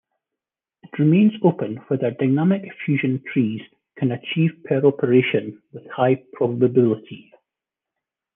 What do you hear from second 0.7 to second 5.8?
It remains open whether dynamic fusion trees can achieve per operation